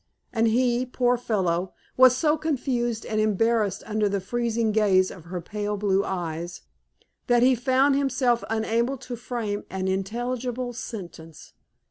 And 0.33 0.47
he, 0.47 0.83
poor 0.87 1.15
fellow, 1.15 1.75
was 1.95 2.17
so 2.17 2.35
confused 2.35 3.05
and 3.05 3.21
embarrassed 3.21 3.83
under 3.85 4.09
the 4.09 4.19
freezing 4.19 4.71
gaze 4.71 5.11
of 5.11 5.25
her 5.25 5.39
pale 5.41 5.77
blue 5.77 6.03
eyes, 6.03 6.61
that 7.27 7.43
he 7.43 7.53
found 7.53 7.95
himself 7.95 8.43
unable 8.49 8.97
to 8.97 9.15
frame 9.15 9.63
an 9.69 9.87
intelligible 9.87 10.73
sentence. 10.73 11.53